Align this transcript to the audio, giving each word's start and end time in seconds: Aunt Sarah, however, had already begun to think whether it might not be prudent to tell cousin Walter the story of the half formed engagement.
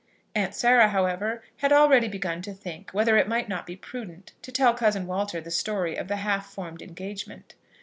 Aunt 0.33 0.55
Sarah, 0.55 0.87
however, 0.87 1.43
had 1.57 1.71
already 1.71 2.07
begun 2.07 2.41
to 2.41 2.55
think 2.55 2.89
whether 2.89 3.17
it 3.17 3.27
might 3.27 3.47
not 3.47 3.67
be 3.67 3.75
prudent 3.75 4.33
to 4.41 4.51
tell 4.51 4.73
cousin 4.73 5.05
Walter 5.05 5.39
the 5.39 5.51
story 5.51 5.95
of 5.95 6.07
the 6.07 6.15
half 6.15 6.47
formed 6.51 6.81
engagement. 6.81 7.53